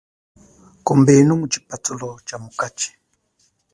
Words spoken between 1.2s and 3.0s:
mu chipathulo chamukachi.